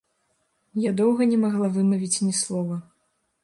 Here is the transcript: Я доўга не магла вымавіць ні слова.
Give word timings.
Я 0.87 0.93
доўга 1.03 1.21
не 1.33 1.37
магла 1.43 1.67
вымавіць 1.77 2.13
ні 2.25 2.33
слова. 2.43 2.83